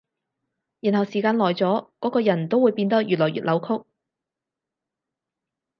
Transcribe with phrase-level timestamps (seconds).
[0.79, 3.85] 然後時間耐咗，嗰個人都會變得越來越扭曲